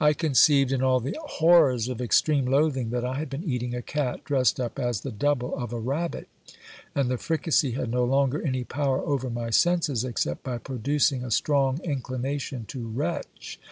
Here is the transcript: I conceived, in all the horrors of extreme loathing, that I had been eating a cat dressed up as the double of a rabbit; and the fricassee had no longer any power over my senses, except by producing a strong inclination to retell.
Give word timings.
I 0.00 0.12
conceived, 0.12 0.70
in 0.70 0.84
all 0.84 1.00
the 1.00 1.18
horrors 1.20 1.88
of 1.88 2.00
extreme 2.00 2.46
loathing, 2.46 2.90
that 2.90 3.04
I 3.04 3.18
had 3.18 3.28
been 3.28 3.42
eating 3.42 3.74
a 3.74 3.82
cat 3.82 4.22
dressed 4.22 4.60
up 4.60 4.78
as 4.78 5.00
the 5.00 5.10
double 5.10 5.52
of 5.58 5.72
a 5.72 5.80
rabbit; 5.80 6.28
and 6.94 7.10
the 7.10 7.18
fricassee 7.18 7.72
had 7.72 7.90
no 7.90 8.04
longer 8.04 8.40
any 8.40 8.62
power 8.62 9.00
over 9.00 9.28
my 9.28 9.50
senses, 9.50 10.04
except 10.04 10.44
by 10.44 10.58
producing 10.58 11.24
a 11.24 11.30
strong 11.32 11.80
inclination 11.82 12.66
to 12.66 12.88
retell. 12.88 13.22